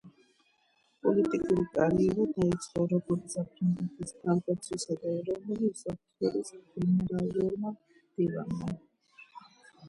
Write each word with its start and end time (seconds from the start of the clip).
პოლიტიკური 1.07 1.65
კარიერა 1.75 2.23
დაიწყო, 2.37 2.85
როგორც 2.93 3.35
საფრანგეთის 3.35 4.15
თავდაცვისა 4.23 4.97
და 5.05 5.13
ეროვნული 5.19 5.69
უსაფრთხოების 5.75 6.51
გენერალურმა 6.81 7.77
მდივანმა. 7.77 8.75